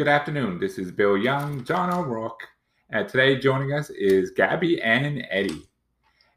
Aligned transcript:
Good 0.00 0.08
afternoon. 0.08 0.58
This 0.58 0.78
is 0.78 0.90
Bill 0.90 1.18
Young, 1.18 1.62
John 1.62 1.92
O'Rourke, 1.92 2.48
and 2.88 3.06
today 3.06 3.38
joining 3.38 3.74
us 3.74 3.90
is 3.90 4.30
Gabby 4.30 4.80
and 4.80 5.26
Eddie. 5.28 5.68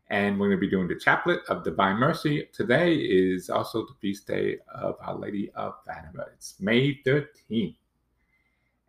And 0.10 0.38
we're 0.38 0.48
going 0.48 0.58
to 0.58 0.66
be 0.66 0.70
doing 0.70 0.90
the 0.90 0.96
Chaplet 0.96 1.40
of 1.48 1.64
Divine 1.64 1.96
Mercy. 1.96 2.50
Today 2.52 2.94
is 2.94 3.50
also 3.50 3.86
the 3.86 3.94
feast 4.02 4.28
day 4.28 4.58
of 4.76 4.98
Our 5.00 5.16
Lady 5.16 5.50
of 5.56 5.76
Fatima. 5.86 6.26
It's 6.34 6.60
May 6.60 7.00
13th. 7.06 7.78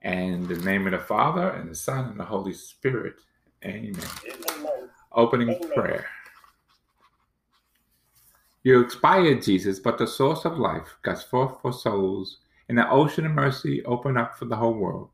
And 0.03 0.49
the 0.49 0.57
name 0.57 0.87
of 0.87 0.91
the 0.91 0.99
Father, 0.99 1.51
and 1.51 1.71
the 1.71 1.77
Son, 1.77 2.07
and 2.07 2.19
the 2.19 2.25
Holy 2.25 2.53
Spirit. 2.53 3.21
Amen. 3.65 3.95
Amen. 4.29 4.91
Opening 5.13 5.51
Amen. 5.51 5.71
prayer. 5.73 6.07
You 8.65 8.81
expired, 8.81 9.41
Jesus, 9.41 9.79
but 9.79 9.99
the 9.99 10.09
source 10.09 10.45
of 10.45 10.59
life, 10.59 10.97
gusts 11.03 11.31
forth 11.31 11.61
for 11.63 11.73
souls, 11.73 12.39
and 12.69 12.79
the 12.79 12.89
ocean 12.91 13.27
of 13.27 13.33
mercy 13.33 13.85
open 13.85 14.17
up 14.17 14.39
for 14.39 14.47
the 14.47 14.57
whole 14.57 14.75
world. 14.75 15.11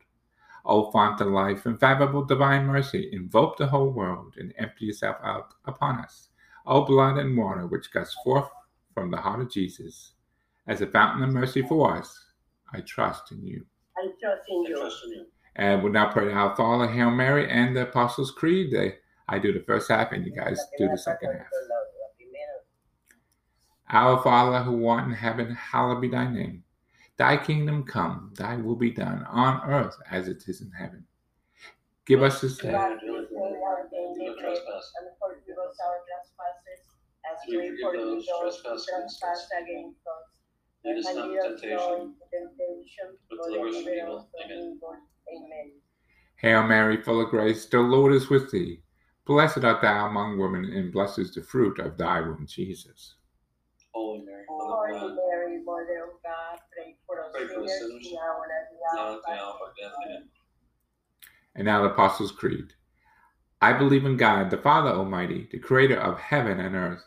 O 0.65 0.91
font 0.91 1.21
of 1.21 1.29
life, 1.29 1.67
infathomable 1.67 2.25
divine 2.25 2.67
mercy, 2.67 3.11
invoke 3.13 3.57
the 3.57 3.67
whole 3.67 3.91
world 3.91 4.35
and 4.39 4.53
empty 4.59 4.87
yourself 4.87 5.17
out 5.25 5.55
upon 5.65 5.99
us. 6.01 6.29
O 6.67 6.85
blood 6.85 7.17
and 7.17 7.37
water, 7.37 7.67
which 7.67 7.93
gush 7.93 8.13
forth 8.23 8.49
from 8.95 9.11
the 9.11 9.17
heart 9.17 9.41
of 9.41 9.51
Jesus, 9.51 10.13
as 10.67 10.83
a 10.83 10.87
fountain 10.87 11.25
of 11.25 11.31
mercy 11.31 11.63
for 11.63 11.97
us, 11.97 12.17
I 12.73 12.81
trust 12.81 13.33
in 13.33 13.45
you. 13.45 13.65
I 13.99 14.09
trust 14.21 14.43
in 14.49 14.65
I 14.67 14.69
you. 14.69 14.77
trust 14.77 15.05
in 15.05 15.11
you. 15.13 15.27
And 15.57 15.83
we'll 15.83 15.93
now 15.93 16.11
pray 16.13 16.33
our 16.33 16.55
Father, 16.55 16.87
Hail 16.87 17.11
Mary, 17.11 17.51
and 17.51 17.77
the 17.77 17.83
Apostles' 17.83 18.31
Creed. 18.31 18.71
They, 18.71 18.95
I 19.29 19.39
do 19.39 19.53
the 19.53 19.65
first 19.67 19.91
half, 19.91 20.13
and 20.13 20.25
you 20.25 20.33
guys 20.33 20.61
do 20.79 20.89
the 20.89 20.99
second 20.99 21.33
half. 21.33 21.47
Our 23.93 24.23
Father 24.23 24.63
who 24.63 24.87
art 24.87 25.09
in 25.09 25.13
heaven, 25.13 25.53
hallowed 25.53 26.01
be 26.01 26.09
thy 26.09 26.31
name. 26.31 26.63
Thy 27.21 27.37
kingdom 27.37 27.85
come, 27.85 28.33
thy 28.35 28.57
will 28.57 28.77
be 28.77 28.93
done, 28.93 29.27
on 29.29 29.61
earth 29.71 29.95
as 30.11 30.27
it 30.27 30.43
is 30.49 30.63
in 30.63 30.71
heaven. 30.71 31.05
Give 32.07 32.23
us 32.23 32.41
this 32.41 32.57
day. 32.57 32.71
God, 32.73 32.93
our 32.93 32.97
daily 32.99 33.27
bread, 33.29 33.45
and 34.17 34.29
our 34.31 34.37
trespasses, 34.39 34.93
as 37.31 37.39
we 37.47 37.57
forgive 37.57 37.93
those 37.93 38.27
who 38.27 38.49
against 38.49 39.23
us. 39.23 39.51
Lead 40.83 40.97
us 40.97 41.15
not 41.15 41.29
into 41.31 41.59
temptation, 41.61 42.15
but 43.29 43.37
but 43.37 43.49
deliver 43.51 43.69
us 43.69 43.75
from 43.75 43.85
deliver 43.85 43.97
evil. 43.97 44.17
us 44.17 44.25
from 44.33 44.51
Amen. 44.51 44.77
evil. 44.77 44.97
Amen. 45.37 45.73
Hail 46.37 46.63
Mary, 46.63 47.03
full 47.03 47.21
of 47.21 47.29
grace, 47.29 47.67
the 47.67 47.81
Lord 47.81 48.15
is 48.15 48.31
with 48.31 48.51
thee. 48.51 48.81
Blessed 49.27 49.63
art 49.63 49.83
thou 49.83 50.07
among 50.07 50.39
women, 50.39 50.65
and 50.65 50.91
blessed 50.91 51.19
is 51.19 51.35
the 51.35 51.43
fruit 51.43 51.81
of 51.81 51.99
thy 51.99 52.23
womb, 52.23 52.47
Jesus. 52.49 53.17
Holy 53.93 54.25
Mary, 54.25 54.45
Mother 54.49 54.65
Holy 54.65 54.95
of 54.95 55.01
God, 55.01 55.19
Mary, 55.31 55.63
Mother 55.65 56.05
of 56.05 56.23
God, 56.23 56.59
pray 56.73 56.97
for 57.07 57.25
us 57.25 57.33
Pray 57.33 57.47
for 57.47 57.67
sinners, 57.67 57.79
sinners, 57.79 58.13
now 58.13 58.43
and 58.43 58.53
at 58.53 58.71
the 58.71 58.79
now 58.97 59.03
hour 59.03 59.17
of 59.17 59.23
the 59.23 59.31
our 59.31 59.37
hour 59.37 59.55
of 59.55 59.61
our 59.63 59.73
death. 59.81 59.95
Amen. 60.07 60.29
And 61.55 61.65
now 61.65 61.83
the 61.83 61.91
Apostles' 61.91 62.33
Creed. 62.33 62.75
I 63.61 63.73
believe 63.73 64.05
in 64.05 64.17
God, 64.17 64.51
the 64.51 64.57
Father 64.57 64.91
Almighty, 64.91 65.49
the 65.51 65.59
creator 65.59 65.99
of 66.01 66.19
heaven 66.19 66.61
and 66.61 66.75
earth, 66.75 67.03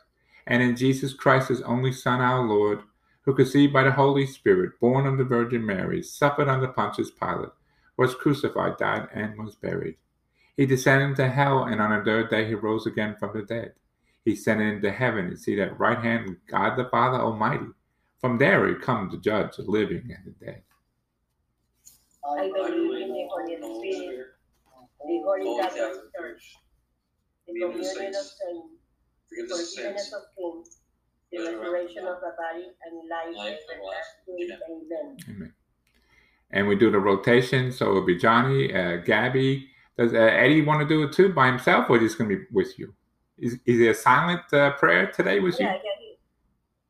and 0.45 0.61
in 0.61 0.75
Jesus 0.75 1.13
Christ, 1.13 1.49
his 1.49 1.61
only 1.61 1.91
Son, 1.91 2.21
our 2.21 2.45
Lord, 2.45 2.81
who 3.23 3.33
conceived 3.33 3.73
by 3.73 3.83
the 3.83 3.91
Holy 3.91 4.27
Spirit, 4.27 4.79
born 4.79 5.07
of 5.07 5.17
the 5.17 5.23
Virgin 5.23 5.65
Mary, 5.65 6.03
suffered 6.03 6.49
under 6.49 6.67
Pontius 6.67 7.09
Pilate, 7.09 7.49
was 7.97 8.13
crucified, 8.15 8.77
died, 8.77 9.07
and 9.13 9.37
was 9.37 9.55
buried. 9.55 9.95
He 10.57 10.65
descended 10.65 11.11
into 11.11 11.29
hell, 11.29 11.63
and 11.63 11.81
on 11.81 11.97
the 11.97 12.03
third 12.03 12.29
day 12.29 12.47
he 12.47 12.53
rose 12.53 12.85
again 12.85 13.15
from 13.17 13.31
the 13.33 13.43
dead. 13.43 13.73
He 14.25 14.33
ascended 14.33 14.75
into 14.75 14.91
heaven 14.91 15.25
and 15.27 15.39
seated 15.39 15.67
at 15.67 15.79
right 15.79 15.99
hand 15.99 16.29
of 16.29 16.35
God 16.47 16.77
the 16.77 16.89
Father 16.89 17.19
Almighty. 17.19 17.67
From 18.21 18.37
there 18.37 18.67
he 18.67 18.75
come 18.75 19.09
to 19.09 19.17
judge 19.17 19.57
the 19.57 19.63
living 19.63 20.09
and 20.09 20.25
the 20.25 20.45
dead. 20.45 20.61
I 22.25 22.49
believe 22.49 23.01
in 23.01 23.09
the 23.09 23.27
Holy 23.29 23.57
Spirit, 23.57 24.27
the 24.65 24.87
Holy 24.99 25.21
Holy 25.25 25.61
Catholic 25.61 25.81
Catholic 25.81 26.01
Church, 26.15 26.41
Church, 26.41 26.55
the 27.47 27.53
Communion 27.53 27.79
of 27.81 27.85
saints, 27.85 28.39
saints, 28.39 28.67
the 29.29 29.57
forgiveness 29.75 30.13
of 30.13 30.21
sins, 30.37 30.77
the 31.33 31.39
resurrection 31.39 31.59
resurrection 31.59 32.07
of 32.07 32.21
the 32.21 32.31
body, 32.37 32.67
and 32.85 33.09
life 33.09 33.35
life 33.35 33.59
everlasting. 33.75 34.57
Amen. 34.69 35.17
Amen. 35.29 35.53
And 36.51 36.67
we 36.67 36.75
do 36.75 36.91
the 36.91 36.99
rotation, 36.99 37.71
so 37.73 37.89
it'll 37.89 38.05
be 38.05 38.17
Johnny, 38.17 38.73
uh, 38.73 38.97
Gabby. 38.97 39.67
Does 39.97 40.13
uh, 40.13 40.17
Eddie 40.17 40.61
want 40.61 40.79
to 40.81 40.87
do 40.87 41.03
it 41.03 41.11
too 41.11 41.33
by 41.33 41.47
himself, 41.47 41.89
or 41.89 41.99
just 41.99 42.17
going 42.17 42.29
to 42.29 42.37
be 42.37 42.43
with 42.51 42.79
you? 42.79 42.93
Is, 43.37 43.57
is 43.65 43.79
there 43.79 43.91
a 43.91 43.95
silent 43.95 44.41
uh, 44.53 44.71
prayer 44.73 45.11
today 45.11 45.39
with 45.39 45.59
Yeah, 45.59 45.73
you? 45.73 45.79
yeah, 45.83 45.89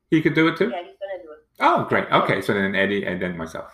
he, 0.10 0.18
He 0.18 0.22
could 0.22 0.34
do 0.36 0.48
it 0.48 0.58
too? 0.58 0.70
yeah, 0.70 0.78
he's 0.84 0.96
gonna 1.00 1.24
do 1.24 1.32
it. 1.32 1.40
Oh, 1.60 1.86
great. 1.86 2.12
Okay, 2.12 2.42
so 2.42 2.54
then 2.54 2.76
Eddie 2.76 3.06
and 3.06 3.22
then 3.22 3.38
myself. 3.38 3.72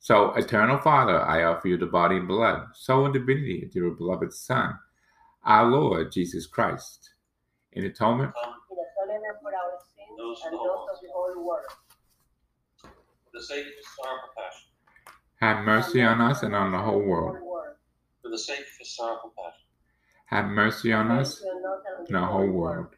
So, 0.00 0.32
Eternal 0.34 0.78
Father, 0.78 1.20
I 1.22 1.44
offer 1.44 1.68
you 1.68 1.76
the 1.78 1.86
body 1.86 2.16
and 2.16 2.28
blood, 2.28 2.66
soul 2.74 3.04
and 3.06 3.14
divinity 3.14 3.64
of 3.64 3.74
your 3.74 3.90
beloved 3.92 4.32
Son, 4.32 4.74
our 5.44 5.66
Lord 5.66 6.12
Jesus 6.12 6.46
Christ, 6.46 7.10
in 7.72 7.84
atonement 7.84 8.32
come 8.34 8.52
In 8.70 8.76
atonement 8.78 9.36
for 9.42 9.48
our 9.48 9.78
sins 9.94 10.16
Those 10.18 10.40
and 10.44 10.52
those 10.54 10.88
of 10.92 11.00
the 11.02 11.08
whole 11.12 11.46
world. 11.46 11.64
for 12.82 12.90
the 13.32 13.42
sake 13.42 13.60
of 13.66 13.72
his 13.72 13.86
sorrowful 13.96 14.28
passion, 14.36 14.68
have 15.40 15.64
mercy 15.64 16.02
on 16.02 16.20
us 16.20 16.42
and 16.42 16.54
on 16.54 16.70
the 16.72 16.78
whole 16.78 17.00
world. 17.02 17.38
for 18.22 18.28
the 18.30 18.38
sake 18.38 18.60
of 18.60 18.66
his 18.78 18.94
sorrowful 18.94 19.32
passion, 19.38 19.63
Have 20.26 20.46
mercy 20.46 20.92
on 20.92 21.10
us 21.10 21.42
and 21.42 22.06
the 22.08 22.20
whole 22.24 22.50
world. 22.50 22.88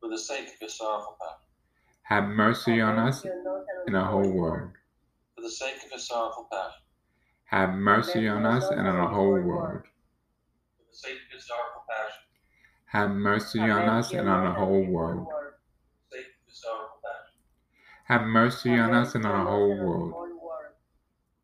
for 0.00 0.08
the 0.08 0.18
sake 0.18 0.48
of 0.48 0.60
his 0.60 0.74
sorrowful 0.78 1.16
passion, 1.20 1.48
Have 2.02 2.24
mercy 2.28 2.80
on 2.80 2.98
us 2.98 3.24
and 3.24 3.94
the 3.94 4.04
whole 4.04 4.30
world. 4.30 4.70
for 5.34 5.42
the 5.42 5.50
sake 5.50 5.76
of 5.84 5.90
his 5.92 6.06
sorrowful 6.08 6.48
passion, 6.50 6.82
Have 7.46 7.74
mercy 7.74 8.28
on 8.28 8.46
us 8.46 8.68
and 8.70 8.86
on 8.86 8.96
the 8.96 9.06
whole 9.08 9.40
world. 9.40 9.82
for 10.78 10.84
the 10.90 10.96
sake 10.96 11.18
of 11.26 11.32
his 11.32 11.46
sorrowful 11.46 11.84
passion, 11.88 12.24
Have 12.86 13.10
mercy 13.10 13.60
on 13.60 13.88
us 13.88 14.12
and 14.12 14.28
on 14.28 14.44
the 14.44 14.52
whole 14.52 14.84
world. 14.86 15.26
for 15.26 15.54
the 16.10 16.16
sake 16.16 16.26
of 16.26 16.46
his 16.48 16.58
sorrowful 16.62 17.00
passion, 17.04 17.38
Have 18.04 18.22
mercy 18.22 18.78
on 18.78 18.94
us 18.94 19.14
and 19.14 19.26
on 19.26 19.44
the 19.44 19.50
whole 19.50 19.76
world. 19.76 20.12
for 20.12 20.28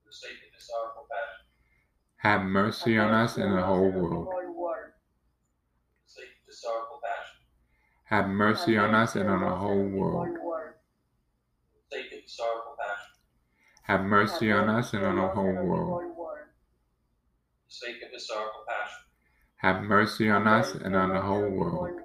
the 0.06 0.12
sake 0.12 0.38
of 0.48 0.54
his 0.54 0.64
sorrowful 0.66 1.06
passion, 1.10 1.46
Have 2.18 2.42
mercy 2.42 2.98
on 2.98 3.12
us 3.12 3.36
and 3.36 3.56
the 3.56 3.62
whole 3.62 3.90
world. 3.90 4.47
For 6.62 6.78
the 6.80 6.86
sake 6.86 6.92
of 6.92 6.92
his 6.92 6.96
sorrowful 6.96 7.00
passion, 7.02 7.40
Have 8.04 8.28
mercy 8.28 8.76
on 8.78 8.94
us 8.94 9.14
and 9.16 9.28
on 9.28 9.40
the 9.40 9.56
whole 9.56 9.84
world. 9.88 10.28
for 10.38 10.76
the 11.90 11.96
sake 11.96 12.12
of 12.12 12.22
his 12.22 12.36
sorrowful 12.36 12.76
Have 13.84 14.00
mercy 14.02 14.52
on 14.52 14.68
us 14.68 14.92
and 14.92 15.04
on 15.04 15.16
the 15.16 15.28
whole 15.28 15.52
world. 15.54 16.14
for 16.16 16.48
the 17.66 17.72
sake 17.72 18.02
of 18.02 18.10
his 18.12 18.26
sorrowful 18.26 18.64
passion, 18.68 19.04
Have 19.56 19.82
mercy 19.82 20.30
on 20.30 20.46
us 20.46 20.74
and 20.74 20.96
on 20.96 21.08
the 21.10 21.20
whole 21.20 21.48
world. 21.48 22.00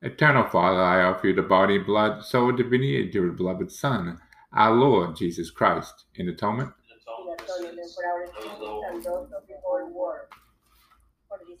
Eternal 0.00 0.44
Father, 0.48 0.80
I 0.80 1.02
offer 1.02 1.26
you 1.28 1.34
the 1.34 1.42
body, 1.42 1.78
blood, 1.78 2.24
soul, 2.24 2.50
and 2.50 2.56
divinity 2.58 3.08
of 3.08 3.14
your 3.14 3.32
beloved 3.32 3.72
Son, 3.72 4.20
our 4.52 4.72
Lord 4.72 5.16
Jesus 5.16 5.50
Christ, 5.50 6.04
in 6.14 6.28
atonement? 6.28 6.72
In 6.88 6.96
In 6.96 7.00
atonement 9.00 9.42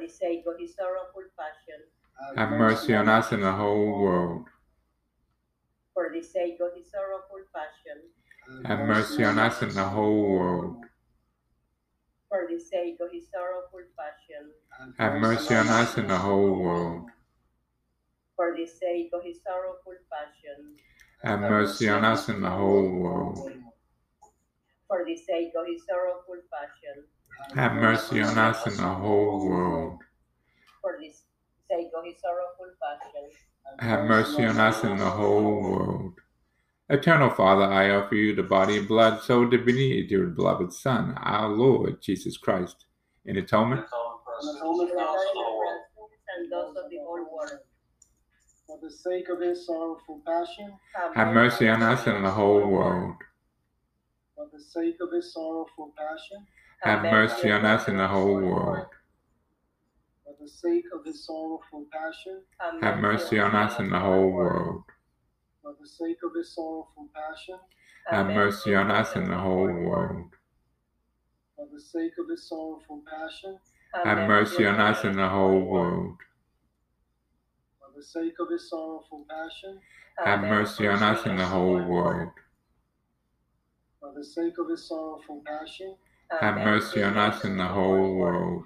For 0.00 0.06
the 0.06 0.12
sake 0.14 0.44
of 0.46 0.58
his 0.58 0.74
sorrowful 0.74 1.24
passion. 1.36 1.84
Have 2.38 2.52
mercy 2.52 2.94
on 2.94 3.06
us 3.06 3.32
and 3.32 3.42
the 3.42 3.52
whole 3.52 4.00
world. 4.00 4.46
For 5.92 6.10
the 6.10 6.22
sake 6.22 6.56
of 6.58 6.70
his 6.74 6.90
sorrowful 6.90 7.44
passion. 7.54 8.08
Have 8.64 8.86
mercy 8.88 9.24
on 9.24 9.38
us 9.38 9.60
and 9.60 9.72
the 9.72 9.84
whole 9.84 10.26
world. 10.26 10.84
For 12.30 12.46
the 12.48 12.58
sake 12.58 12.96
of 13.02 13.12
his 13.12 13.28
sorrowful 13.30 13.80
passion. 13.98 14.52
Have 14.96 15.20
mercy 15.20 15.54
on 15.54 15.68
us 15.68 15.94
and 15.98 16.08
the 16.08 16.16
whole 16.16 16.54
world. 16.54 17.10
For 18.36 18.56
the 18.56 18.66
sake 18.66 19.10
of 19.12 19.22
his 19.22 19.42
sorrowful 19.42 19.96
passion. 20.10 20.76
Have 21.24 21.40
mercy 21.40 21.90
on 21.90 22.06
us 22.06 22.26
and 22.30 22.42
the 22.42 22.48
whole 22.48 22.88
world. 22.88 23.38
For 24.88 25.04
the 25.04 25.16
sake 25.16 25.52
of 25.54 25.66
his 25.66 25.84
sorrowful 25.84 26.40
passion. 26.50 27.04
Have 27.54 27.72
mercy 27.72 28.22
on 28.22 28.38
us 28.38 28.64
and 28.66 28.76
the 28.76 28.82
whole 28.82 29.46
world. 29.48 29.98
For 30.82 30.96
the 31.00 31.08
sake 31.10 31.90
of 31.96 32.04
his 32.04 32.14
sorrowful 32.20 32.66
passion. 32.80 33.30
Have 33.80 34.04
mercy 34.04 34.44
on 34.44 34.58
us 34.58 34.84
and 34.84 35.00
the 35.00 35.10
whole 35.10 35.60
world. 35.62 36.14
Eternal 36.88 37.30
Father, 37.30 37.64
I 37.64 37.90
offer 37.90 38.14
you 38.14 38.34
the 38.34 38.42
body 38.42 38.78
and 38.78 38.88
blood, 38.88 39.22
soul, 39.22 39.48
divinity 39.48 40.04
of 40.04 40.10
your 40.10 40.26
beloved 40.26 40.72
Son, 40.72 41.14
our 41.18 41.48
Lord 41.48 42.02
Jesus 42.02 42.36
Christ, 42.36 42.86
in 43.24 43.36
atonement 43.36 43.80
And 43.80 43.88
for 43.88 43.96
our 43.96 44.40
sins 44.42 44.80
and 46.38 46.52
those 46.52 46.76
of 46.76 46.90
the 46.90 46.98
whole 47.04 47.26
world. 47.36 47.60
For 48.66 48.78
the 48.80 48.90
sake 48.90 49.28
of 49.28 49.40
his 49.40 49.66
sorrowful 49.66 50.22
passion, 50.26 50.72
Have 51.14 51.34
mercy 51.34 51.68
on 51.68 51.82
us 51.82 52.06
and 52.06 52.24
the 52.24 52.30
whole 52.30 52.66
world. 52.66 53.14
for 54.36 54.48
the 54.52 54.62
sake 54.62 54.96
of 55.00 55.12
his 55.12 55.32
sorrowful 55.32 55.92
passion, 55.96 56.46
Have 56.82 57.02
mercy 57.02 57.50
on 57.50 57.64
us 57.66 57.88
and 57.88 57.98
the 57.98 58.08
whole 58.08 58.36
world. 58.40 58.86
for 60.24 60.34
the 60.40 60.48
sake 60.48 60.84
of 60.94 61.04
his 61.04 61.26
sorrowful 61.26 61.86
passion, 61.92 62.42
Have 62.80 62.98
mercy 63.00 63.38
on 63.38 63.54
us 63.54 63.78
and 63.78 63.92
the 63.92 63.98
whole 63.98 64.30
world. 64.30 64.84
for 65.62 65.74
the 65.78 65.86
sake 65.86 66.16
of 66.24 66.34
his 66.34 66.54
sorrowful 66.54 67.08
passion, 67.14 67.58
Have 68.06 68.26
mercy 68.28 68.74
on 68.74 68.90
us 68.90 69.14
and 69.14 69.26
the 69.30 69.36
whole 69.38 69.66
world. 69.66 70.30
for 71.56 71.66
the 71.70 71.80
sake 71.80 72.12
of 72.18 72.28
his 72.30 72.48
sorrowful 72.48 73.02
passion, 73.06 73.58
Have 73.92 74.26
mercy 74.28 74.66
on 74.66 74.80
us 74.80 75.04
and 75.04 75.18
the 75.18 75.28
whole 75.28 75.60
world. 75.60 76.16
for 77.78 77.90
the 77.94 78.02
sake 78.02 78.34
of 78.40 78.48
his 78.50 78.70
sorrowful 78.70 79.26
passion, 79.28 79.80
Have 80.24 80.40
mercy 80.40 80.86
on 80.88 81.02
us 81.02 81.26
and 81.26 81.38
the 81.38 81.46
whole 81.46 81.82
world. 81.82 82.32
for 84.00 84.12
the 84.14 84.24
sake 84.24 84.56
of 84.58 84.68
his 84.70 84.88
sorrowful 84.88 85.42
passion, 85.46 85.94
Have 86.38 86.56
mercy 86.56 87.02
on 87.02 87.16
us 87.18 87.44
and 87.44 87.58
the 87.58 87.66
whole 87.66 88.14
world. 88.14 88.64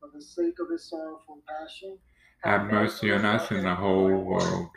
for 0.00 0.08
the 0.14 0.22
sake 0.22 0.54
of 0.60 0.70
his 0.70 0.88
sorrowful 0.88 1.42
passion, 1.48 1.98
Have 2.44 2.66
mercy 2.70 3.12
on 3.12 3.24
us 3.24 3.50
and 3.50 3.64
the 3.64 3.74
whole 3.74 4.08
world. 4.22 4.68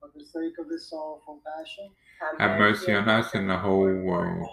for 0.00 0.10
the 0.14 0.24
sake 0.24 0.52
of 0.58 0.68
his 0.68 0.88
sorrowful 0.90 1.40
passion, 1.46 1.90
Have 2.38 2.58
mercy 2.58 2.92
on 2.92 3.08
us 3.08 3.34
and 3.34 3.48
the 3.48 3.56
whole 3.56 3.80
world. 4.02 4.48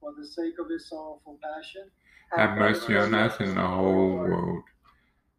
for 0.00 0.12
the 0.14 0.26
sake 0.26 0.58
of 0.58 0.68
his 0.68 0.88
sorrowful 0.88 1.38
passion, 1.42 1.90
Have 2.32 2.58
mercy 2.58 2.96
on 2.96 3.14
us 3.14 3.38
and 3.40 3.56
the 3.56 3.66
whole 3.66 4.16
world. 4.16 4.64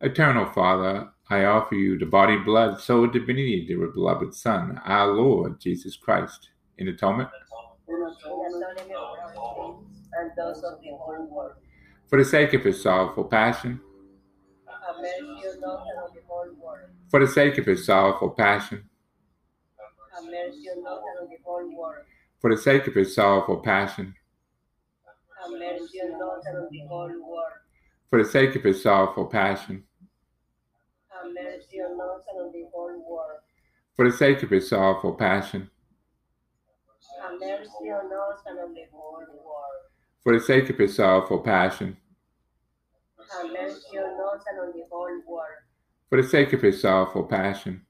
Eternal 0.01 0.45
Father, 0.53 1.09
I 1.29 1.43
offer 1.43 1.75
you 1.75 1.97
the 1.99 2.05
body, 2.05 2.37
blood, 2.37 2.79
soul, 2.79 3.03
and 3.03 3.13
divinity 3.13 3.61
of 3.63 3.69
your 3.69 3.87
beloved 3.89 4.33
Son, 4.33 4.79
our 4.85 5.07
Lord 5.11 5.59
Jesus 5.59 5.97
Christ, 5.97 6.49
in 6.77 6.87
atonement 6.87 7.29
and 10.13 10.31
those 10.37 10.63
of 10.63 10.79
the 10.81 10.89
whole 10.91 11.25
world. 11.27 11.53
for 12.07 12.17
the 12.17 12.25
sake 12.25 12.53
of 12.53 12.63
his 12.63 12.81
sorrowful 12.81 13.23
passion, 13.25 13.79
for 17.09 17.19
the 17.19 17.27
sake 17.27 17.57
of 17.57 17.65
his 17.65 17.85
sorrowful 17.85 18.29
passion, 18.31 18.83
for 22.39 22.49
the 22.49 22.57
sake 22.57 22.87
of 22.87 22.95
his 22.95 23.15
sorrowful 23.15 23.57
passion, 23.57 24.15
for 28.09 28.19
the 28.23 28.29
sake 28.29 28.55
of 28.55 28.63
his 28.63 28.83
sorrowful 28.83 29.25
passion, 29.27 29.83
for 33.97 34.07
the 34.07 34.11
sake 34.11 34.41
of 34.43 34.49
his 34.49 34.69
sorrowful 34.69 35.15
passion, 35.15 35.69
Have 35.89 35.91
mercy 35.91 35.97
on 36.01 36.09
us 36.09 36.33
and 36.41 36.47
on 36.47 36.51
the 36.63 36.65
whole 36.71 37.11
world. 37.11 37.27
For 40.23 40.33
the 40.33 40.39
sake 40.39 40.69
of 40.69 40.77
his 40.77 40.95
sorrowful 40.95 41.39
passion, 41.39 41.97
for 46.09 46.21
the 46.21 46.27
sake 46.27 46.53
of 46.53 46.61
his 46.61 46.81
sorrowful 46.81 47.23
passion, 47.23 47.85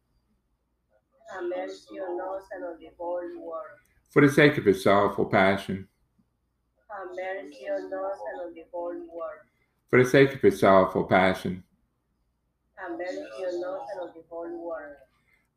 for 4.10 4.22
the 4.22 4.30
sake 4.30 4.58
of 4.58 4.66
his 4.66 4.84
sorrowful 4.84 5.26
passion, 5.26 5.88
for 9.90 9.98
the 9.98 10.10
sake 10.10 10.34
of 10.36 10.42
his 10.42 10.60
sorrowful 10.60 11.04
passion, 11.06 11.64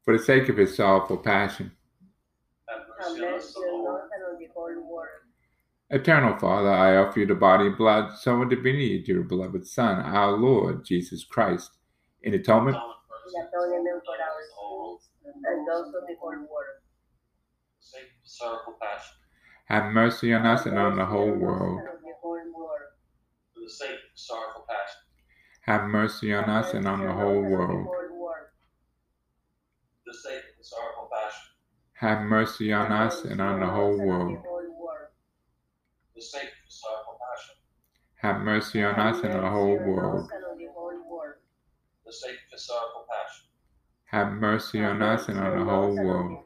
for 0.05 0.17
the 0.17 0.23
sake 0.23 0.49
of 0.49 0.57
his 0.57 0.75
sorrowful 0.77 1.17
passion. 1.19 1.73
Have 3.01 3.19
mercy 3.19 3.59
on 3.61 3.97
us 3.97 4.09
and 4.15 4.25
on 4.25 4.39
the 4.39 4.49
whole 4.55 4.91
world. 4.91 5.09
Eternal 5.93 6.39
Father, 6.39 6.71
I 6.71 6.97
offer 6.97 7.21
you 7.21 7.27
the 7.27 7.35
body, 7.35 7.67
and 7.67 7.77
blood, 7.77 8.17
soul, 8.17 8.41
and 8.41 8.51
divinity 8.51 8.99
of 9.01 9.07
your 9.07 9.25
beloved 9.25 9.67
Son, 9.67 10.01
our 10.01 10.33
Lord 10.33 10.87
Jesus 10.87 11.23
Christ, 11.23 11.73
in 12.23 12.33
atonement 12.33 12.77
In 12.77 12.83
atonement 13.43 14.03
for 14.05 14.13
our 14.13 14.41
sins 15.03 15.11
and 15.45 15.69
those 15.69 15.89
of 15.89 15.93
the 16.09 16.17
whole 16.19 16.31
world. 16.31 16.81
Sorrowful 18.25 18.77
passion. 18.81 19.17
Have 19.67 19.93
mercy 19.93 20.33
on 20.33 20.47
us 20.47 20.65
and 20.65 20.79
on 20.79 20.97
the 20.97 21.05
whole 21.05 21.31
world. 21.31 21.81
And 21.81 21.89
on 21.89 21.97
the 22.03 22.15
whole 22.23 22.33
world. 22.33 22.93
For 23.53 23.61
the 23.61 23.71
sake 23.71 23.91
of 23.91 23.99
sorrowful 24.15 24.65
passion. 24.69 25.03
Have 25.63 25.83
mercy 25.83 26.33
on 26.33 26.45
us 26.45 26.73
and 26.73 26.89
on 26.89 27.01
the 27.05 27.13
whole 27.13 27.43
world. 27.43 27.87
For 27.87 28.09
the 30.07 30.15
sake 30.15 30.43
of 30.59 30.65
sorrowful 30.65 31.11
passion. 31.13 31.53
Have 31.95 32.23
mercy 32.23 32.73
on 32.73 32.91
us 32.93 33.25
and 33.25 33.41
on 33.43 33.61
the 33.61 33.67
whole 33.67 33.99
world. 33.99 34.39
For 34.39 34.63
the 34.63 34.63
sake 34.63 34.71
of 34.71 34.81
sorrowful 34.81 34.89
passion. 34.89 35.11
Have 38.23 38.41
mercy 38.41 38.83
on 38.83 38.95
us 38.95 39.25
and 39.25 39.33
the 39.33 39.51
whole 39.51 39.79
world. 39.79 40.31
Have 44.13 44.33
mercy 44.33 44.85
on 44.85 45.03
us 45.03 45.29
and 45.29 45.39
on 45.39 45.59
the 45.59 45.65
whole 45.65 45.97
world. 45.97 46.39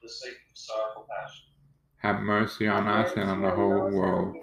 The 0.00 0.08
sake 0.08 0.36
of 0.50 0.56
sorrowful 0.56 1.06
passion. 1.10 1.46
Have 1.98 2.20
mercy 2.20 2.68
on 2.68 2.88
us 2.88 3.12
and 3.16 3.28
on 3.28 3.42
the 3.42 3.50
whole 3.50 3.90
world. 3.90 4.36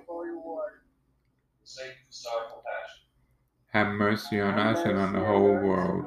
The 1.62 1.68
sake 1.68 1.92
of 2.08 2.14
sorrowful 2.14 2.64
passion. 2.66 3.06
Have 3.74 3.88
mercy 3.88 4.40
on 4.40 4.60
us 4.60 4.86
and 4.86 4.98
on 4.98 5.14
the 5.14 5.20
whole 5.20 5.56
world. 5.56 6.06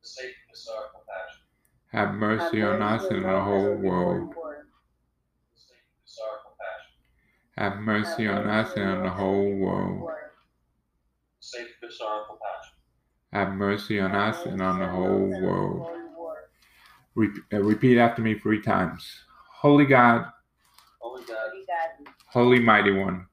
The 0.00 0.08
sake 0.08 0.34
of 0.50 0.56
sorrowful 0.56 1.04
passion. 1.08 1.44
Have 1.92 2.14
mercy 2.14 2.62
on 2.62 2.82
us 2.82 3.04
and 3.10 3.24
on 3.24 3.32
the 3.32 3.40
whole 3.40 3.76
world. 3.76 4.34
For 4.34 4.66
the 5.54 5.60
sake 5.60 5.76
of 5.78 6.04
sorrowful 6.04 6.56
passion. 6.58 6.94
Have 7.58 7.78
mercy 7.78 8.28
on 8.28 8.48
us 8.48 8.72
and 8.76 8.88
on 8.88 9.02
the 9.02 9.10
whole 9.10 9.52
world. 9.56 9.98
For 9.98 11.58
the 11.82 11.92
sorrowful 11.92 12.38
passion. 12.40 12.74
Have 13.32 13.52
mercy 13.54 13.98
on 13.98 14.14
us 14.14 14.46
and 14.46 14.62
on 14.62 14.78
the 14.78 14.86
whole 14.86 15.42
world. 15.42 15.88
Re- 17.16 17.30
uh, 17.52 17.60
repeat 17.60 17.98
after 17.98 18.22
me 18.22 18.38
three 18.38 18.62
times. 18.62 19.04
Holy 19.50 19.86
God, 19.86 20.26
Holy 21.00 21.24
God, 21.24 21.50
Holy 22.28 22.60
Mighty 22.60 22.92
One, 22.92 23.26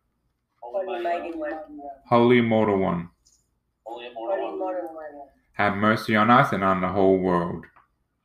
Holy 0.60 0.86
Holy 0.88 1.04
Mighty, 1.04 1.20
Mighty 1.20 1.38
One, 1.38 1.60
Holy 2.10 2.38
Immortal 2.40 2.80
One, 2.80 3.10
Holy 3.86 4.08
Holy 4.16 4.56
Immortal 4.56 4.96
One, 4.96 5.06
have 5.54 5.76
mercy 5.76 6.16
on 6.16 6.32
us 6.32 6.52
and 6.52 6.64
on 6.64 6.82
the 6.82 6.88
whole 6.88 7.20
world. 7.20 7.68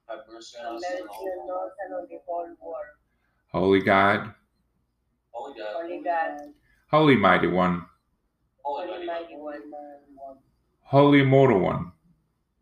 have 0.08 0.20
mercy 0.32 0.56
have 0.56 0.66
on 0.68 0.76
us 0.76 0.82
mercy 0.82 0.96
and 0.96 1.08
the 1.08 1.12
whole 1.12 1.26
world. 1.26 1.50
on 1.50 1.66
us 1.66 1.72
and 1.84 1.94
on 1.94 2.06
the 2.08 2.18
whole 2.26 2.56
world. 2.62 2.84
Holy 3.52 3.80
God, 3.82 4.32
Holy 5.50 5.58
God, 5.58 5.74
Holy 5.82 6.02
God, 6.02 6.52
Holy 6.90 7.16
Mighty 7.16 7.46
One, 7.48 7.84
Holy 8.62 8.86
Holy 8.86 9.06
Mighty, 9.06 9.24
Mighty 9.24 9.36
One, 9.36 10.36
Holy 10.82 11.20
Immortal 11.22 11.58
One, 11.60 11.92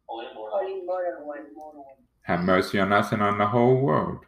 Holy 0.06 0.26
Immortal, 0.30 1.24
Holy 1.24 1.40
One, 1.54 1.84
have 2.22 2.40
mercy 2.40 2.78
on 2.78 2.92
us 2.92 3.12
and 3.12 3.22
on 3.22 3.38
the 3.38 3.46
whole 3.46 3.76
world. 3.76 4.24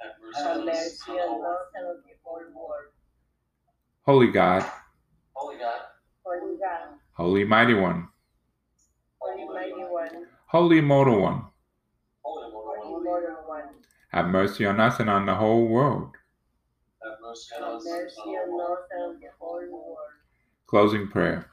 have 0.00 0.12
mercy 0.22 0.40
on 0.40 0.68
us 0.68 1.00
and 1.08 1.18
on 1.18 1.40
world. 1.40 1.56
us 1.56 1.66
and 1.74 1.86
on 1.86 1.96
the 1.96 2.14
whole 2.22 2.40
world. 2.54 2.92
Holy 4.04 4.28
God, 4.32 4.64
Holy 5.34 5.58
God, 5.58 5.80
Holy 6.24 6.56
God, 6.58 6.88
Holy 7.12 7.44
Mighty 7.44 7.74
One, 7.74 8.08
Holy 9.20 9.44
Mighty 9.44 9.72
One, 9.84 10.26
Holy 10.46 10.78
Immortal 10.78 11.20
One, 11.20 11.44
Holy 12.22 12.48
Immortal 12.48 12.74
Holy 12.84 12.92
One, 12.92 13.00
Immortal 13.02 13.36
One, 13.46 13.64
have 14.12 14.26
mercy 14.28 14.64
on 14.64 14.80
us 14.80 14.98
and 15.00 15.10
on 15.10 15.26
the 15.26 15.34
whole 15.34 15.66
world. 15.66 16.12
Have 17.26 17.36
mercy 17.36 17.54
on 17.56 17.62
have 17.62 17.74
us 17.74 17.86
and 17.86 18.02
mercy 18.02 18.14
the 18.16 18.22
whole 18.22 18.36
on 18.36 18.50
world. 18.50 18.70
us 18.70 18.84
and 18.90 19.02
on 19.02 19.20
the 19.20 19.26
whole 19.38 19.70
world. 19.70 19.98
Closing 20.66 21.08
prayer. 21.08 21.50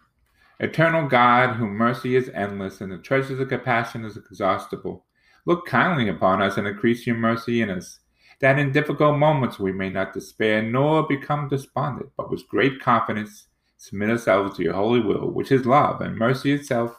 Eternal 0.60 1.08
God, 1.08 1.56
whom 1.56 1.72
mercy 1.72 2.16
is 2.16 2.30
endless 2.34 2.82
and 2.82 2.92
the 2.92 2.98
treasures 2.98 3.40
of 3.40 3.50
compassion 3.50 4.06
is 4.06 4.16
inexhaustible, 4.16 5.06
look 5.46 5.66
kindly 5.66 6.10
upon 6.10 6.42
us 6.42 6.58
and 6.58 6.68
increase 6.68 7.06
your 7.06 7.18
mercy 7.18 7.62
in 7.62 7.70
us, 7.70 8.00
that 8.40 8.60
in 8.60 8.72
difficult 8.72 9.18
moments 9.18 9.60
we 9.60 9.72
may 9.72 9.90
not 9.90 10.14
despair 10.14 10.62
nor 10.62 11.04
become 11.08 11.50
despondent, 11.50 12.10
but 12.18 12.30
with 12.30 12.48
great 12.48 12.80
confidence 12.80 13.48
submit 13.78 14.10
ourselves 14.10 14.56
to 14.56 14.64
your 14.64 14.74
holy 14.74 15.02
will, 15.02 15.32
which 15.32 15.52
is 15.52 15.66
love 15.66 16.00
and 16.02 16.16
mercy 16.16 16.54
itself. 16.54 16.98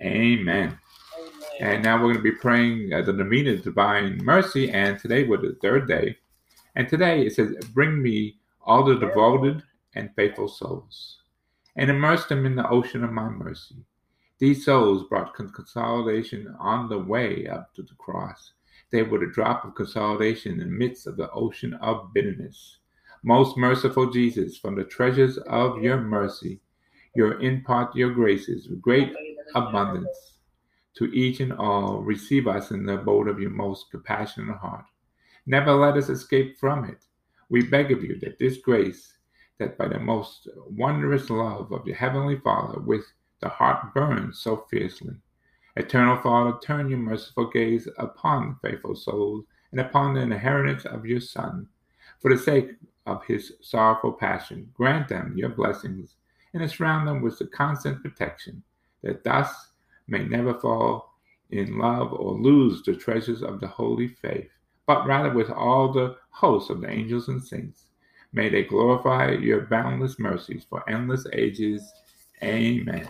Amen. 0.00 0.48
Amen. 0.48 0.78
And 1.60 1.84
now 1.84 1.96
we're 1.96 2.14
going 2.14 2.16
to 2.16 2.22
be 2.22 2.32
praying 2.32 2.92
uh, 2.92 3.02
the 3.02 3.12
Novena 3.12 3.56
Divine 3.56 4.18
Mercy, 4.24 4.70
and 4.70 4.98
today 4.98 5.24
we're 5.24 5.36
the 5.36 5.56
third 5.60 5.86
day. 5.86 6.16
And 6.76 6.88
today 6.88 7.26
it 7.26 7.34
says, 7.34 7.54
Bring 7.72 8.02
me 8.02 8.38
all 8.60 8.84
the 8.84 8.96
devoted 8.98 9.62
and 9.94 10.10
faithful 10.16 10.48
souls, 10.48 11.18
and 11.76 11.90
immerse 11.90 12.26
them 12.26 12.46
in 12.46 12.56
the 12.56 12.68
ocean 12.68 13.04
of 13.04 13.12
my 13.12 13.28
mercy. 13.28 13.84
These 14.38 14.64
souls 14.64 15.04
brought 15.08 15.34
con- 15.34 15.52
consolidation 15.52 16.54
on 16.58 16.88
the 16.88 16.98
way 16.98 17.46
up 17.46 17.72
to 17.74 17.82
the 17.82 17.94
cross. 17.98 18.52
They 18.90 19.02
were 19.02 19.20
the 19.20 19.32
drop 19.32 19.64
of 19.64 19.74
consolidation 19.74 20.52
in 20.52 20.58
the 20.58 20.64
midst 20.66 21.06
of 21.06 21.16
the 21.16 21.30
ocean 21.30 21.74
of 21.74 22.12
bitterness. 22.12 22.78
Most 23.22 23.56
merciful 23.56 24.10
Jesus, 24.10 24.58
from 24.58 24.74
the 24.74 24.84
treasures 24.84 25.38
of 25.38 25.82
your 25.82 26.00
mercy, 26.00 26.60
your 27.14 27.40
impart 27.40 27.94
your 27.94 28.12
graces 28.12 28.68
with 28.68 28.82
great 28.82 29.14
abundance 29.54 30.38
to 30.94 31.04
each 31.06 31.40
and 31.40 31.52
all. 31.52 32.02
Receive 32.02 32.46
us 32.46 32.70
in 32.70 32.84
the 32.84 32.94
abode 32.94 33.28
of 33.28 33.40
your 33.40 33.50
most 33.50 33.90
compassionate 33.90 34.58
heart. 34.58 34.84
Never 35.46 35.72
let 35.72 35.96
us 35.96 36.08
escape 36.08 36.58
from 36.58 36.84
it. 36.84 37.04
We 37.50 37.62
beg 37.62 37.92
of 37.92 38.02
you 38.02 38.18
that 38.20 38.38
this 38.38 38.58
grace, 38.58 39.14
that 39.58 39.76
by 39.76 39.88
the 39.88 39.98
most 39.98 40.48
wondrous 40.70 41.28
love 41.28 41.70
of 41.72 41.86
your 41.86 41.96
heavenly 41.96 42.38
Father, 42.38 42.80
with 42.80 43.04
the 43.40 43.48
heart 43.48 43.92
burns 43.92 44.38
so 44.38 44.66
fiercely. 44.70 45.14
Eternal 45.76 46.16
Father, 46.22 46.56
turn 46.62 46.88
your 46.88 46.98
merciful 46.98 47.50
gaze 47.50 47.88
upon 47.98 48.58
the 48.62 48.70
faithful 48.70 48.94
souls 48.94 49.44
and 49.72 49.80
upon 49.80 50.14
the 50.14 50.20
inheritance 50.20 50.84
of 50.86 51.04
your 51.04 51.20
Son. 51.20 51.68
For 52.20 52.34
the 52.34 52.40
sake 52.40 52.70
of 53.06 53.24
his 53.24 53.52
sorrowful 53.60 54.12
passion, 54.12 54.70
grant 54.72 55.08
them 55.08 55.34
your 55.36 55.50
blessings 55.50 56.14
and 56.54 56.70
surround 56.70 57.06
them 57.06 57.20
with 57.20 57.38
the 57.38 57.48
constant 57.48 58.02
protection, 58.02 58.62
that 59.02 59.24
thus 59.24 59.72
may 60.06 60.24
never 60.24 60.54
fall 60.54 61.12
in 61.50 61.76
love 61.76 62.12
or 62.12 62.32
lose 62.32 62.82
the 62.82 62.94
treasures 62.96 63.42
of 63.42 63.60
the 63.60 63.66
holy 63.66 64.08
faith, 64.08 64.50
but 64.86 65.06
rather 65.06 65.30
with 65.30 65.50
all 65.50 65.92
the 65.92 66.16
hosts 66.30 66.70
of 66.70 66.80
the 66.80 66.90
angels 66.90 67.28
and 67.28 67.42
saints. 67.42 67.84
May 68.32 68.48
they 68.48 68.64
glorify 68.64 69.30
your 69.30 69.62
boundless 69.62 70.18
mercies 70.18 70.66
for 70.68 70.88
endless 70.90 71.26
ages. 71.32 71.92
Amen. 72.42 73.08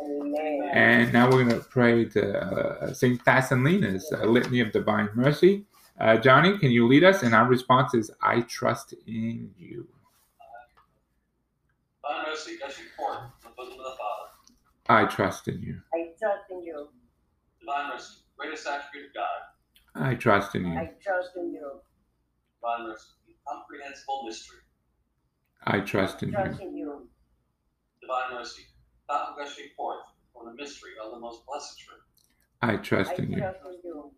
Amen. 0.00 0.70
And 0.72 1.12
now 1.12 1.30
we're 1.30 1.44
going 1.44 1.60
to 1.60 1.68
pray 1.68 2.06
to 2.06 2.42
uh, 2.42 2.94
St. 2.94 3.22
Faustina's 3.22 4.10
uh, 4.12 4.24
Litany 4.24 4.60
of 4.60 4.72
Divine 4.72 5.10
Mercy. 5.14 5.66
Uh, 6.00 6.16
Johnny, 6.16 6.58
can 6.58 6.70
you 6.70 6.88
lead 6.88 7.04
us? 7.04 7.22
And 7.22 7.34
our 7.34 7.46
response 7.46 7.94
is, 7.94 8.10
I 8.22 8.40
trust 8.42 8.94
in 9.06 9.50
you. 9.58 9.86
Divine 12.02 12.24
mercy, 12.26 12.56
gushing 12.58 12.86
forth 12.96 13.18
from 13.40 13.52
the 13.56 13.62
bosom 13.62 13.78
of 13.78 13.84
the 13.84 13.96
Father. 13.98 15.04
I 15.04 15.04
trust 15.04 15.48
in 15.48 15.60
you. 15.62 15.80
I 15.94 16.08
trust 16.18 16.44
in 16.50 16.62
you. 16.64 16.88
Divine 17.60 17.90
mercy, 17.90 18.14
greatest 18.38 18.66
attribute 18.66 19.10
of 19.10 19.14
God. 19.14 19.51
I 19.94 20.14
trust 20.14 20.54
in 20.54 20.66
you. 20.66 20.78
I 20.78 20.90
trust 21.02 21.30
in 21.36 21.52
you. 21.52 21.80
Divine 22.60 22.88
mercy, 22.88 23.10
incomprehensible 23.28 24.24
mystery. 24.26 24.58
I 25.64 25.80
trust 25.80 26.22
in 26.22 26.32
Trust 26.32 26.60
you. 26.60 26.68
in 26.68 26.76
you. 26.76 27.08
Divine 28.00 28.32
mercy, 28.38 28.62
fountain 29.08 29.34
gushing 29.44 29.68
forth 29.76 30.00
from 30.32 30.46
the 30.46 30.54
mystery 30.62 30.92
of 31.04 31.12
the 31.12 31.18
most 31.20 31.42
blessed 31.46 31.78
truth. 31.78 31.98
I 32.62 32.72
I 32.74 32.76
trust 32.76 33.18
in 33.18 33.30
you. 33.32 33.38
trust 33.38 33.58
in 33.66 33.78
you. 33.84 34.10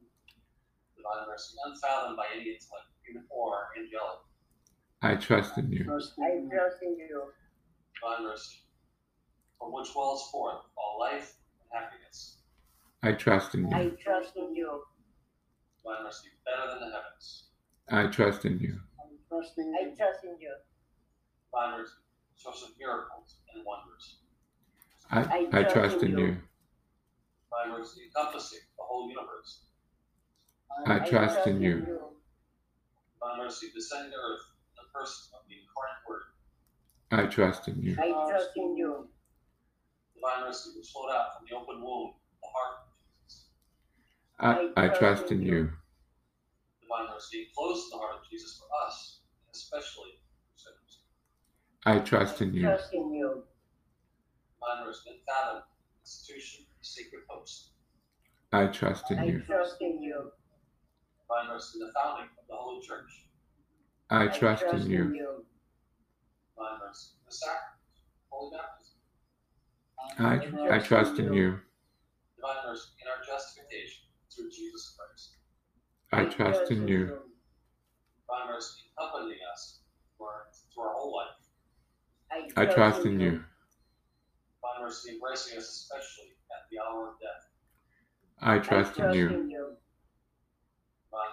Divine 0.96 1.26
mercy, 1.28 1.56
unfathomed 1.66 2.16
by 2.16 2.26
any 2.34 2.44
intellect, 2.44 2.86
human 3.04 3.24
or 3.30 3.68
angelic. 3.76 4.20
I 5.02 5.16
trust 5.16 5.58
in 5.58 5.70
you. 5.72 5.84
I 5.84 5.86
trust 5.90 6.14
in 6.82 6.96
you. 6.98 7.22
Divine 8.00 8.24
mercy, 8.24 8.56
from 9.58 9.72
which 9.72 9.88
wells 9.94 10.30
forth 10.30 10.62
all 10.78 10.98
life 11.00 11.34
and 11.60 11.82
happiness. 11.82 12.38
I 13.02 13.12
trust 13.12 13.54
in 13.54 13.68
you. 13.68 13.76
I 13.76 13.88
trust 14.02 14.36
in 14.36 14.54
you. 14.54 14.82
Divine 15.84 16.04
mercy, 16.04 16.28
better 16.46 16.70
than 16.70 16.80
the 16.80 16.96
heavens. 16.96 17.50
I 17.90 18.06
trust 18.06 18.44
in 18.46 18.58
you. 18.58 18.80
I 18.98 19.04
trust 19.28 19.58
in 19.58 19.74
I 19.78 19.90
you. 19.90 19.96
trust 19.96 20.24
in 20.24 20.40
you. 20.40 20.54
Divine 21.52 21.78
mercy, 21.78 21.92
source 22.36 22.62
of 22.62 22.70
miracles 22.78 23.36
and 23.54 23.64
wonders. 23.66 24.18
I, 25.10 25.48
I 25.52 25.62
trust 25.64 26.02
in 26.02 26.16
you. 26.16 26.36
Divine 27.44 27.78
mercy, 27.78 28.00
encompassing 28.06 28.60
the 28.78 28.84
whole 28.84 29.08
universe. 29.08 29.66
I 30.86 30.98
trust 31.00 31.46
in 31.46 31.60
you. 31.60 31.80
Divine 31.80 33.38
mercy, 33.38 33.68
descending 33.74 34.12
to 34.12 34.16
earth 34.16 34.46
in 34.72 34.84
the 34.84 34.88
person 34.98 35.36
of 35.36 35.46
the 35.48 35.54
incarnate 35.60 36.02
word. 36.08 36.32
I 37.12 37.26
trust 37.26 37.68
in 37.68 37.82
you. 37.82 37.96
I 38.00 38.10
trust 38.30 38.50
in 38.56 38.76
you. 38.76 39.08
Divine 40.16 40.48
mercy, 40.48 40.70
which 40.76 40.88
flowed 40.90 41.12
out 41.12 41.36
from 41.36 41.46
the 41.48 41.54
open 41.54 41.82
womb, 41.84 42.14
the 42.40 42.48
heart 42.48 42.72
of 42.74 42.83
Jesus. 42.83 42.83
I, 44.40 44.70
I 44.76 44.88
uh, 44.88 44.98
trust 44.98 45.30
in 45.30 45.42
you. 45.42 45.70
Divine 46.82 47.14
mercy, 47.14 47.46
enclosed 47.48 47.84
in 47.84 47.90
the 47.90 48.04
heart 48.04 48.16
of 48.16 48.30
Jesus 48.30 48.58
for 48.58 48.66
us, 48.86 49.20
especially 49.52 50.18
sinners. 50.56 51.02
I 51.86 52.00
trust 52.00 52.42
in 52.42 52.52
you. 52.52 52.62
Trust 52.62 52.92
in 52.92 53.14
you. 53.14 53.44
Divine 54.60 54.86
mercy, 54.86 55.10
unfathomed 55.10 55.62
institution, 56.02 56.64
sacred 56.80 57.22
host. 57.28 57.70
I 58.52 58.66
trust 58.66 59.10
in 59.12 59.24
you. 59.24 59.42
I 59.44 59.46
trust 59.46 59.76
in 59.80 60.02
you. 60.02 60.32
Divine 61.28 61.48
mercy, 61.48 61.78
the 61.78 61.92
founding 61.94 62.26
of 62.26 62.48
the 62.48 62.56
Holy 62.56 62.84
Church. 62.84 63.26
I 64.10 64.26
trust 64.26 64.64
in 64.64 64.90
you. 64.90 65.04
Divine 65.04 66.78
mercy, 66.84 67.10
the 67.24 67.32
sacrament, 67.32 67.80
holy 68.30 68.56
baptism. 68.56 68.94
I, 70.18 70.76
I 70.76 70.78
trust 70.80 71.18
in 71.20 71.32
you. 71.32 71.60
Divine 72.36 72.56
mercy, 72.66 72.88
in 73.00 73.08
our 73.08 73.24
justification 73.24 74.04
through 74.34 74.50
Jesus 74.50 74.96
Christ. 74.98 75.36
I 76.12 76.24
trust 76.24 76.70
in 76.70 76.86
you. 76.88 77.06
Divine 77.06 78.48
mercy, 78.48 78.82
accompanying 78.98 79.38
us 79.52 79.80
our, 80.20 80.46
through 80.72 80.84
our 80.84 80.94
whole 80.94 81.16
life. 81.16 82.52
I 82.56 82.66
trust 82.66 83.04
in 83.04 83.20
you. 83.20 83.30
Divine 83.30 84.82
mercy, 84.82 85.12
embracing 85.14 85.58
us 85.58 85.68
especially 85.68 86.32
at 86.50 86.68
the 86.70 86.78
hour 86.80 87.08
of 87.10 87.14
death. 87.20 87.44
I 88.40 88.58
trust 88.58 88.98
in 88.98 89.12
you. 89.12 89.28
Divine 89.28 89.48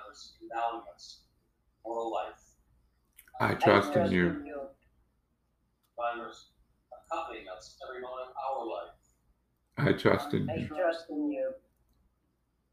mercy, 0.08 0.30
endowing 0.42 0.84
us 0.94 1.22
with 1.68 1.86
mortal 1.86 2.12
life. 2.14 2.42
I 3.40 3.54
trust 3.56 3.96
in 3.96 4.12
you. 4.12 4.28
Divine 4.30 6.18
mercy, 6.18 6.48
accompanying 7.12 7.48
us 7.56 7.78
every 7.88 8.02
moment 8.02 8.30
of 8.30 8.60
our 8.60 8.68
life. 8.68 8.96
I 9.78 9.94
trust 9.94 10.34
in 10.34 10.50
I 10.50 10.56
you. 10.58 10.68
trust 10.68 11.06
in 11.10 11.32
you. 11.32 11.52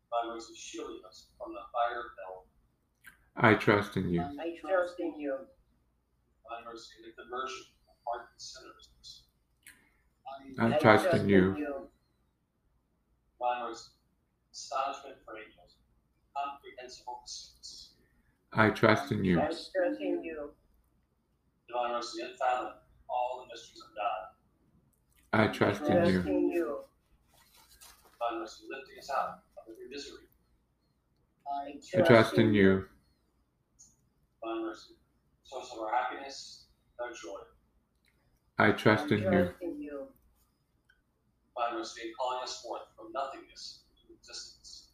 Divine 0.09 0.35
mercy, 0.35 0.55
shielding 0.57 1.03
us 1.07 1.29
from 1.37 1.53
the 1.53 1.61
fire 1.73 2.00
of 2.00 2.11
hell. 2.17 2.47
I 3.37 3.55
trust 3.55 3.97
in 3.97 4.09
you. 4.09 4.23
I 4.23 4.57
trust 4.61 4.99
in 5.00 5.21
you. 5.21 5.37
Divine 5.37 6.65
mercy, 6.65 6.95
the 7.05 7.23
conversion 7.23 7.67
of 7.88 7.95
hardened 8.07 8.41
sinners. 8.41 8.88
I 10.59 10.79
trust 10.79 11.07
in 11.15 11.29
you. 11.29 11.55
Divine 13.38 13.69
mercy, 13.69 13.91
astonishment 14.53 15.17
for 15.25 15.37
angels. 15.37 15.77
Comprehensible 16.35 17.21
saints. 17.27 17.95
I 18.53 18.71
trust 18.71 19.12
in 19.12 19.25
you. 19.25 19.38
I 19.41 19.45
trust 19.47 19.73
in 20.00 20.25
you. 20.25 20.50
Divine 21.69 21.93
mercy, 21.93 22.23
unfathomed 22.23 22.75
all 23.11 23.45
the 23.45 23.53
mysteries 23.53 23.83
of 23.83 23.95
God. 23.95 24.23
I 25.33 25.45
I 25.45 25.49
trust 25.49 25.83
in 25.83 25.87
trust 25.97 26.11
you. 26.12 26.21
in 26.21 26.49
you. 26.50 26.79
Divine 28.19 28.41
mercy, 28.41 28.65
lifting 28.71 28.99
us 28.99 29.11
out 29.11 29.29
of 29.29 29.35
every 29.35 29.37
misery. 29.37 29.48
I 31.97 32.01
trust 32.03 32.35
in 32.35 32.55
you. 32.55 32.85
Divine 34.43 34.63
mercy, 34.63 34.95
source 35.45 35.71
of 35.73 35.81
our 35.81 35.95
happiness 35.95 36.67
our 37.01 37.11
joy. 37.11 37.39
I 38.59 38.73
trust 38.73 39.11
in 39.13 39.21
you. 39.21 39.29
I 39.29 39.31
trust 39.31 39.55
in 39.63 39.81
you. 39.81 40.09
Divine 41.57 41.79
mercy, 41.79 42.13
calling 42.19 42.43
us 42.43 42.61
forth 42.61 42.83
from 42.97 43.13
nothingness 43.13 43.83
to 44.07 44.15
existence. 44.15 44.89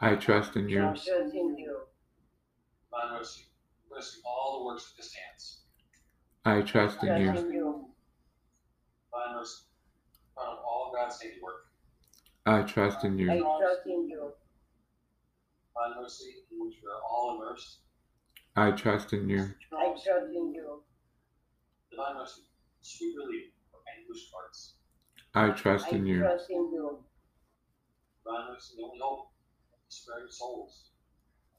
I 0.00 0.16
trust 0.16 0.56
in 0.56 0.68
you. 0.68 0.82
I 0.82 0.88
Trust 0.88 1.08
in 1.08 1.56
you. 1.56 1.78
Divine 2.90 3.18
mercy, 3.18 3.44
blessing 3.88 4.20
all 4.26 4.58
the 4.58 4.64
works 4.66 4.90
of 4.90 4.96
his 4.96 5.14
hands. 5.14 5.60
I 6.44 6.62
trust 6.62 7.02
in 7.02 7.08
Trust 7.08 7.42
you. 7.42 7.48
in 7.48 7.54
you. 7.54 7.84
Divine 9.10 9.36
mercy, 9.36 9.62
crown 10.34 10.52
of 10.52 10.64
all 10.64 10.92
God's 10.94 11.20
handiwork. 11.22 11.66
I 12.48 12.62
trust 12.62 13.04
in 13.04 13.18
you. 13.18 13.28
I 13.28 13.38
trust 13.38 13.86
in 13.86 14.08
you. 14.08 14.30
Divine 15.74 16.00
mercy, 16.00 16.30
in 16.52 16.64
which 16.64 16.76
we 16.80 16.88
are 16.88 17.02
all 17.10 17.42
immersed. 17.42 17.78
I 18.54 18.70
trust 18.70 19.12
in 19.12 19.28
you. 19.28 19.50
I 19.72 19.86
trust 19.88 20.30
in 20.32 20.54
you. 20.54 20.82
Divine 21.90 22.14
mercy, 22.14 22.42
sweet 22.82 23.16
relief 23.16 23.46
for 23.72 23.80
anguished 23.98 24.30
hearts. 24.32 24.74
I 25.34 25.50
trust 25.50 25.92
in 25.92 26.06
you. 26.06 26.20
trust 26.20 26.48
in 26.50 26.70
you. 26.72 26.98
Divine 28.24 28.52
mercy, 28.52 28.74
the 28.76 28.84
only 28.84 28.98
hope 29.02 29.32
of 29.72 29.78
despairing 29.90 30.30
souls. 30.30 30.90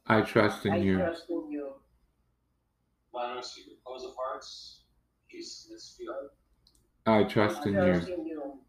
I 0.08 0.22
trust 0.22 0.66
in 0.66 0.82
you. 0.84 1.00
trust 1.00 1.26
in 1.30 1.52
you. 1.52 1.74
Divine 3.12 3.36
mercy, 3.36 3.62
repose 3.70 4.06
of 4.06 4.14
hearts, 4.18 4.84
peace 5.30 5.68
in 5.70 5.76
its 5.76 5.84
spirit. 5.84 6.32
I 7.06 7.20
I 7.20 7.24
trust 7.26 7.66
in 7.66 7.74
you. 7.74 7.82
in 7.82 8.26
you. 8.26 8.60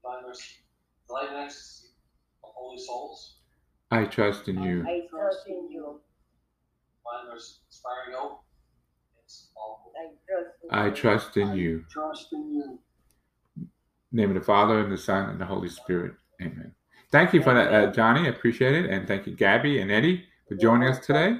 Divine 0.00 0.26
mercy, 0.28 0.63
delight 1.06 1.28
and 1.30 1.38
ecstasy 1.44 1.88
of 2.42 2.50
holy 2.54 2.78
souls. 2.78 3.36
I 3.90 4.04
trust 4.04 4.48
in 4.48 4.62
you. 4.62 4.84
I 4.86 5.02
trust 5.10 5.46
in 5.46 5.70
you. 5.70 6.00
Divine 7.04 7.32
mercy, 7.32 7.54
inspiring 7.68 8.16
hope. 8.16 8.42
It's 9.22 9.48
all. 9.56 9.92
I 9.96 10.08
trust 10.26 10.56
in 10.64 10.70
I 10.70 10.86
you. 10.86 10.92
trust 10.92 11.36
in 11.36 11.54
you. 11.54 11.84
Trust 11.90 12.32
in 12.32 12.52
you. 12.54 12.78
name 14.12 14.30
of 14.30 14.34
the 14.34 14.40
Father 14.40 14.80
and 14.80 14.92
the 14.92 14.98
Son 14.98 15.28
and 15.30 15.40
the 15.40 15.44
Holy 15.44 15.68
Spirit. 15.68 16.14
Amen. 16.40 16.72
Thank 17.12 17.32
you 17.32 17.42
for 17.42 17.54
that, 17.54 17.72
uh, 17.72 17.92
Johnny. 17.92 18.22
I 18.26 18.30
appreciate 18.30 18.74
it. 18.74 18.90
And 18.90 19.06
thank 19.06 19.26
you, 19.26 19.36
Gabby 19.36 19.80
and 19.80 19.90
Eddie, 19.90 20.24
for 20.48 20.56
joining 20.56 20.88
us 20.88 21.04
today. 21.04 21.36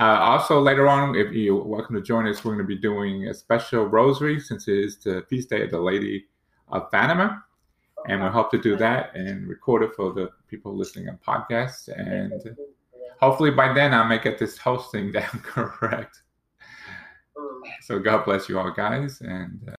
Uh, 0.00 0.18
also, 0.20 0.60
later 0.60 0.86
on, 0.88 1.14
if 1.16 1.32
you're 1.32 1.62
welcome 1.62 1.96
to 1.96 2.02
join 2.02 2.26
us, 2.26 2.44
we're 2.44 2.54
going 2.54 2.64
to 2.64 2.68
be 2.68 2.80
doing 2.80 3.26
a 3.28 3.34
special 3.34 3.86
rosary 3.86 4.38
since 4.40 4.68
it 4.68 4.78
is 4.78 4.98
the 4.98 5.24
feast 5.28 5.50
day 5.50 5.62
of 5.62 5.70
the 5.70 5.80
Lady 5.80 6.26
of 6.68 6.88
Fatima. 6.90 7.44
And 8.06 8.22
we 8.22 8.28
hope 8.28 8.50
to 8.52 8.58
do 8.60 8.76
that 8.76 9.14
and 9.14 9.48
record 9.48 9.82
it 9.82 9.94
for 9.94 10.12
the 10.12 10.30
people 10.48 10.74
listening 10.74 11.08
on 11.08 11.18
podcasts. 11.26 11.88
And 11.88 12.56
hopefully 13.20 13.50
by 13.50 13.72
then 13.72 13.92
I 13.92 14.06
may 14.06 14.18
get 14.18 14.38
this 14.38 14.56
hosting 14.56 15.12
down 15.18 15.42
correct. 15.42 16.22
So 17.82 17.98
God 17.98 18.24
bless 18.24 18.48
you 18.48 18.58
all, 18.58 18.70
guys. 18.70 19.20
And 19.20 19.60
uh, 19.68 19.76